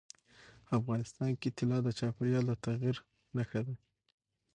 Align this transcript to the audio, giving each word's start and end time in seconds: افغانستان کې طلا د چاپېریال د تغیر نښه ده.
افغانستان 0.77 1.31
کې 1.41 1.49
طلا 1.57 1.77
د 1.83 1.87
چاپېریال 1.99 2.45
د 2.47 2.51
تغیر 2.65 2.95
نښه 3.35 3.61
ده. 3.67 3.75